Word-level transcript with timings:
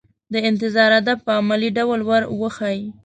د 0.33 0.35
انتظار 0.49 0.89
آداب 0.99 1.19
په 1.25 1.31
عملي 1.39 1.69
ډول 1.77 1.99
ور 2.09 2.23
وښيي. 2.39 2.85